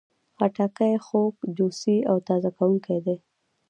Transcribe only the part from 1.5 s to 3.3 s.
جوسي او تازه کوونکی دی.